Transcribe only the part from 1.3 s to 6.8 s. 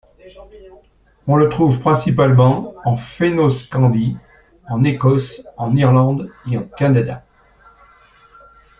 le trouve principalement en Fennoscandie, en Écosse, en Irlande et au